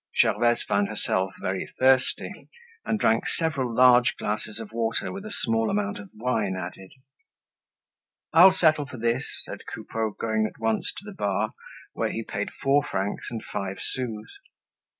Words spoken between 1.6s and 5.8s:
thirsty, and drank several large glasses of water with a small